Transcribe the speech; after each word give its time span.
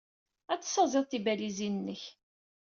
Ad 0.53 0.61
tessaẓyeḍ 0.61 1.05
tibalizin-nnek. 1.07 2.03